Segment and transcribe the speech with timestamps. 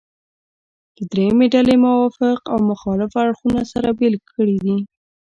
[1.11, 4.77] درېیمې ډلې موافق او مخالف اړخونه سره بېل کړي دي.